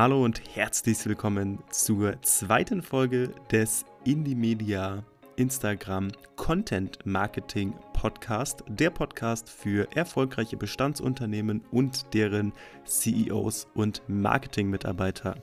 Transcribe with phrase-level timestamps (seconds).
[0.00, 5.02] Hallo und herzlich willkommen zur zweiten Folge des Indie Media
[5.34, 12.52] Instagram Content Marketing Podcast, der Podcast für erfolgreiche Bestandsunternehmen und deren
[12.84, 15.34] CEOs und Marketingmitarbeiter.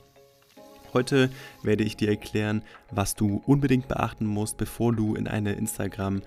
[0.94, 1.30] Heute
[1.62, 6.22] werde ich dir erklären, was du unbedingt beachten musst, bevor du in eine Instagram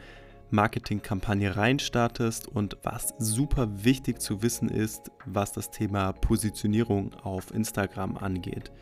[0.50, 8.16] Marketingkampagne reinstartest und was super wichtig zu wissen ist, was das Thema Positionierung auf Instagram
[8.16, 8.72] angeht.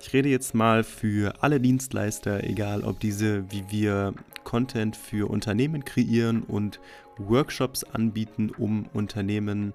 [0.00, 5.84] Ich rede jetzt mal für alle Dienstleister, egal ob diese wie wir Content für Unternehmen
[5.84, 6.80] kreieren und
[7.18, 9.74] Workshops anbieten, um Unternehmen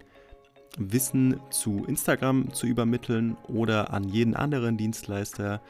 [0.77, 5.61] Wissen zu Instagram zu übermitteln oder an jeden anderen Dienstleister.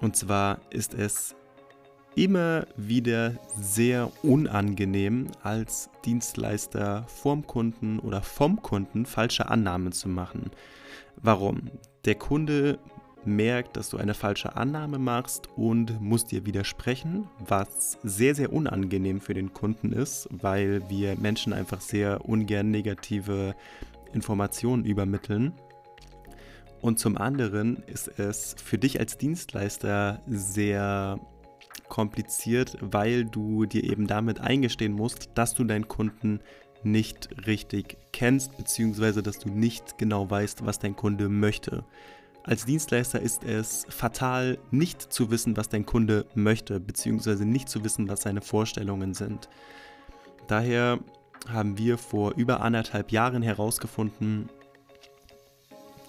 [0.00, 1.36] Und zwar ist es
[2.14, 10.50] immer wieder sehr unangenehm, als Dienstleister vorm Kunden oder vom Kunden falsche Annahmen zu machen.
[11.16, 11.70] Warum?
[12.04, 12.78] Der Kunde
[13.24, 19.20] merkt, dass du eine falsche Annahme machst und muss dir widersprechen, was sehr, sehr unangenehm
[19.20, 23.54] für den Kunden ist, weil wir Menschen einfach sehr ungern negative
[24.12, 25.52] Informationen übermitteln.
[26.80, 31.20] Und zum anderen ist es für dich als Dienstleister sehr
[31.92, 36.40] kompliziert, weil du dir eben damit eingestehen musst, dass du deinen Kunden
[36.82, 41.84] nicht richtig kennst, beziehungsweise dass du nicht genau weißt, was dein Kunde möchte.
[42.44, 47.84] Als Dienstleister ist es fatal, nicht zu wissen, was dein Kunde möchte, beziehungsweise nicht zu
[47.84, 49.50] wissen, was seine Vorstellungen sind.
[50.46, 50.98] Daher
[51.46, 54.48] haben wir vor über anderthalb Jahren herausgefunden,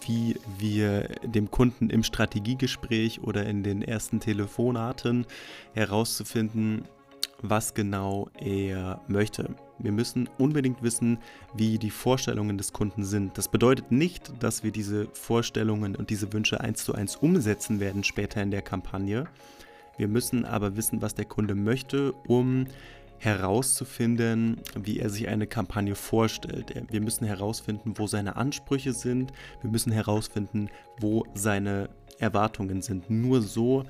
[0.08, 5.26] wie wir dem Kunden im Strategiegespräch oder in den ersten Telefonaten
[5.74, 6.86] herauszufinden,
[7.42, 9.54] was genau er möchte.
[9.78, 11.20] Wir müssen unbedingt wissen,
[11.54, 13.38] wie die Vorstellungen des Kunden sind.
[13.38, 18.04] Das bedeutet nicht, dass wir diese Vorstellungen und diese Wünsche eins zu eins umsetzen werden
[18.04, 19.26] später in der Kampagne.
[19.98, 22.66] Wir müssen aber wissen, was der Kunde möchte, um
[23.24, 26.74] herauszufinden, wie er sich eine Kampagne vorstellt.
[26.90, 29.32] Wir müssen herausfinden, wo seine Ansprüche sind.
[29.62, 30.70] Wir müssen herausfinden,
[31.00, 31.90] wo seine
[32.20, 33.10] Erwartungen sind.
[33.10, 33.86] Nur so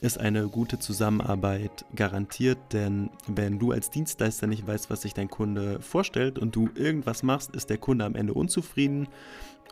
[0.00, 5.30] ist eine gute Zusammenarbeit garantiert, denn wenn du als Dienstleister nicht weißt, was sich dein
[5.30, 9.06] Kunde vorstellt und du irgendwas machst, ist der Kunde am Ende unzufrieden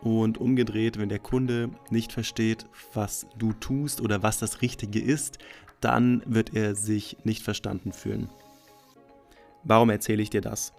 [0.01, 5.37] und umgedreht, wenn der Kunde nicht versteht, was du tust oder was das Richtige ist,
[5.81, 8.29] dann wird er sich nicht verstanden fühlen.
[9.63, 10.73] Warum erzähle ich dir das?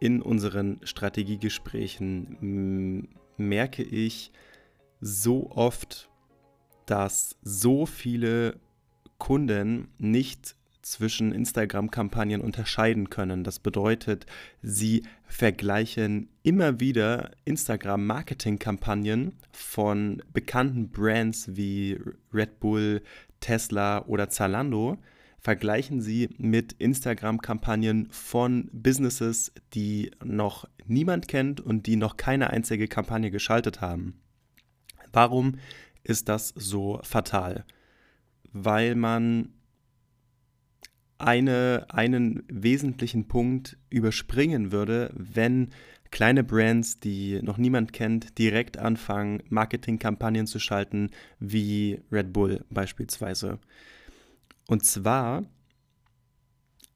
[0.00, 4.32] In unseren Strategiegesprächen merke ich
[5.00, 6.08] so oft,
[6.86, 8.58] dass so viele
[9.18, 13.44] Kunden nicht zwischen Instagram-Kampagnen unterscheiden können.
[13.44, 14.26] Das bedeutet,
[14.62, 22.00] sie vergleichen immer wieder Instagram-Marketing-Kampagnen von bekannten Brands wie
[22.34, 23.02] Red Bull,
[23.38, 24.98] Tesla oder Zalando
[25.42, 32.86] vergleichen Sie mit Instagram-Kampagnen von Businesses, die noch niemand kennt und die noch keine einzige
[32.86, 34.20] Kampagne geschaltet haben.
[35.12, 35.58] Warum
[36.04, 37.64] ist das so fatal?
[38.52, 39.48] Weil man
[41.18, 45.70] eine, einen wesentlichen Punkt überspringen würde, wenn
[46.10, 51.10] kleine Brands, die noch niemand kennt, direkt anfangen, Marketingkampagnen zu schalten,
[51.40, 53.58] wie Red Bull beispielsweise.
[54.68, 55.44] Und zwar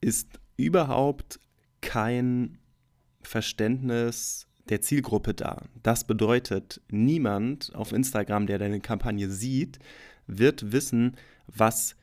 [0.01, 1.39] ist überhaupt
[1.81, 2.57] kein
[3.21, 5.63] Verständnis der Zielgruppe da.
[5.83, 9.79] Das bedeutet, niemand auf Instagram, der deine Kampagne sieht,
[10.27, 11.15] wird wissen,
[11.47, 11.95] was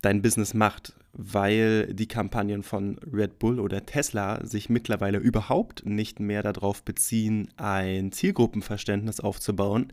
[0.00, 6.20] dein Business macht, weil die Kampagnen von Red Bull oder Tesla sich mittlerweile überhaupt nicht
[6.20, 9.92] mehr darauf beziehen, ein Zielgruppenverständnis aufzubauen,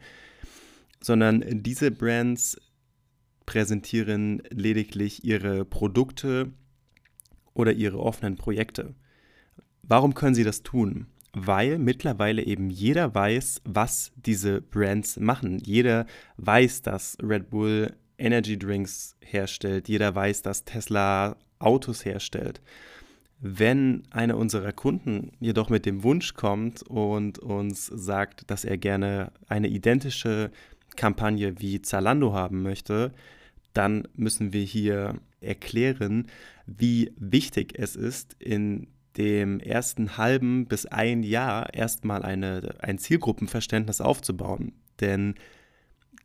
[1.02, 2.60] sondern diese Brands
[3.46, 6.52] präsentieren lediglich ihre Produkte
[7.54, 8.96] oder ihre offenen Projekte.
[9.84, 11.08] Warum können sie das tun?
[11.34, 15.60] Weil mittlerweile eben jeder weiß, was diese Brands machen.
[15.60, 16.06] Jeder
[16.38, 19.90] weiß, dass Red Bull Energy Drinks herstellt.
[19.90, 22.62] Jeder weiß, dass Tesla Autos herstellt.
[23.40, 29.34] Wenn einer unserer Kunden jedoch mit dem Wunsch kommt und uns sagt, dass er gerne
[29.48, 30.52] eine identische
[30.96, 33.12] Kampagne wie Zalando haben möchte,
[33.74, 36.28] dann müssen wir hier erklären,
[36.66, 38.88] wie wichtig es ist, in
[39.18, 44.74] dem ersten halben bis ein Jahr erstmal eine, ein Zielgruppenverständnis aufzubauen.
[45.02, 45.36] Denn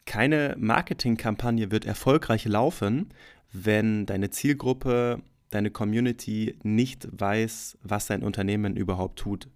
[0.06, 3.09] keine Marketingkampagne wird erfolgreich laufen,
[3.53, 9.49] wenn deine Zielgruppe, deine Community nicht weiß, was dein Unternehmen überhaupt tut.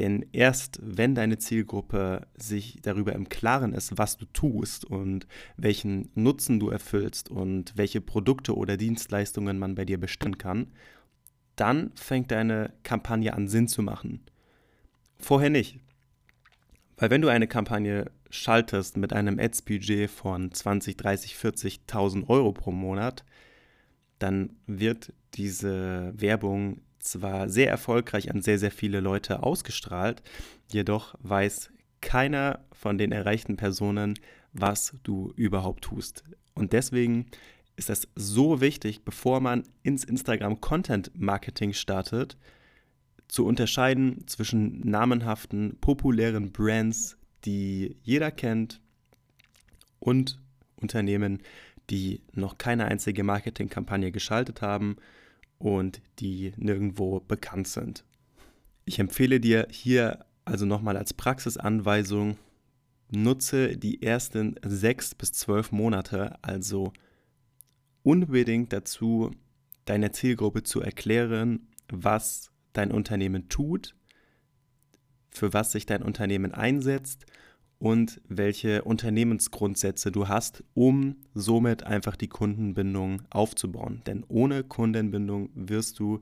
[0.00, 5.26] Denn erst wenn deine Zielgruppe sich darüber im Klaren ist, was du tust und
[5.58, 10.68] welchen Nutzen du erfüllst und welche Produkte oder Dienstleistungen man bei dir bestellen kann,
[11.54, 14.22] dann fängt deine Kampagne an Sinn zu machen.
[15.18, 15.78] Vorher nicht.
[16.96, 22.70] Weil wenn du eine Kampagne schaltest mit einem Ads-Budget von 20, 30, 40.000 Euro pro
[22.70, 23.22] Monat,
[24.18, 30.22] dann wird diese Werbung zwar sehr erfolgreich an sehr, sehr viele Leute ausgestrahlt,
[30.68, 31.70] jedoch weiß
[32.00, 34.18] keiner von den erreichten Personen,
[34.52, 36.24] was du überhaupt tust.
[36.54, 37.26] Und deswegen
[37.76, 42.36] ist es so wichtig, bevor man ins Instagram Content Marketing startet,
[43.28, 48.80] zu unterscheiden zwischen namenhaften, populären Brands, die jeder kennt,
[50.00, 50.40] und
[50.76, 51.42] Unternehmen,
[51.90, 54.96] die noch keine einzige Marketingkampagne geschaltet haben
[55.60, 58.04] und die nirgendwo bekannt sind.
[58.86, 62.36] Ich empfehle dir hier also nochmal als Praxisanweisung,
[63.12, 66.92] nutze die ersten sechs bis zwölf Monate, also
[68.02, 69.30] unbedingt dazu,
[69.84, 73.94] deiner Zielgruppe zu erklären, was dein Unternehmen tut,
[75.30, 77.26] für was sich dein Unternehmen einsetzt
[77.80, 84.02] und welche Unternehmensgrundsätze du hast, um somit einfach die Kundenbindung aufzubauen.
[84.06, 86.20] Denn ohne Kundenbindung wirst du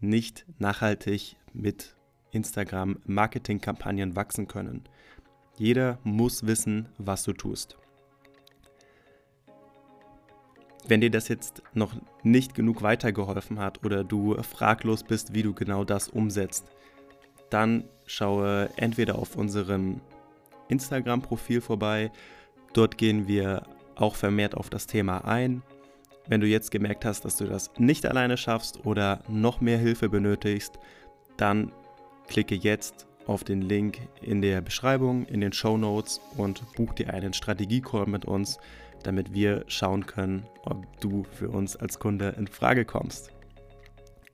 [0.00, 1.96] nicht nachhaltig mit
[2.30, 4.84] Instagram Marketingkampagnen wachsen können.
[5.58, 7.76] Jeder muss wissen, was du tust.
[10.86, 11.92] Wenn dir das jetzt noch
[12.22, 16.66] nicht genug weitergeholfen hat oder du fraglos bist, wie du genau das umsetzt,
[17.50, 20.00] dann schaue entweder auf unserem
[20.70, 22.10] Instagram-Profil vorbei.
[22.72, 23.64] Dort gehen wir
[23.96, 25.62] auch vermehrt auf das Thema ein.
[26.26, 30.08] Wenn du jetzt gemerkt hast, dass du das nicht alleine schaffst oder noch mehr Hilfe
[30.08, 30.78] benötigst,
[31.36, 31.72] dann
[32.28, 37.12] klicke jetzt auf den Link in der Beschreibung, in den Show Notes und buch dir
[37.12, 38.58] einen Strategie-Call mit uns,
[39.02, 43.30] damit wir schauen können, ob du für uns als Kunde in Frage kommst.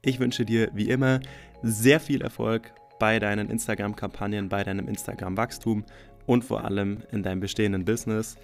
[0.03, 1.21] Ich wünsche dir wie immer
[1.63, 5.85] sehr viel Erfolg bei deinen Instagram-Kampagnen, bei deinem Instagram-Wachstum
[6.27, 8.37] und vor allem in deinem bestehenden Business.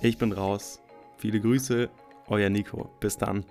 [0.00, 0.80] Ich bin raus.
[1.18, 1.88] Viele Grüße,
[2.28, 2.90] euer Nico.
[3.00, 3.44] Bis dann.